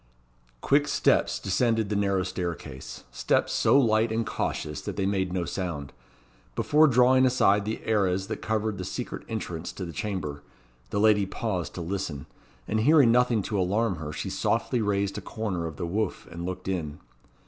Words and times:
Quick 0.61 0.87
steps 0.87 1.37
descended 1.37 1.89
the 1.89 1.95
narrow 1.95 2.23
staircase 2.23 3.03
steps 3.11 3.53
so 3.53 3.79
light 3.79 4.11
and 4.11 4.25
cautious 4.25 4.81
that 4.81 4.95
they 4.95 5.05
made 5.05 5.31
no 5.31 5.45
sound. 5.45 5.93
Before 6.55 6.87
drawing 6.87 7.23
aside 7.23 7.65
the 7.65 7.83
arras 7.85 8.25
that 8.25 8.41
covered 8.41 8.79
the 8.79 8.83
secret 8.83 9.21
entrance 9.29 9.71
to 9.73 9.85
the 9.85 9.93
chamber, 9.93 10.41
the 10.89 10.99
lady 10.99 11.27
paused 11.27 11.75
to 11.75 11.81
listen; 11.81 12.25
and 12.67 12.79
hearing 12.79 13.11
nothing 13.11 13.43
to 13.43 13.59
alarm 13.59 13.97
her, 13.97 14.11
she 14.11 14.31
softly 14.31 14.81
raised 14.81 15.19
a 15.19 15.21
corner 15.21 15.67
of 15.67 15.75
the 15.77 15.85
woof 15.85 16.27
and 16.31 16.47
looked 16.47 16.67
in. 16.67 16.97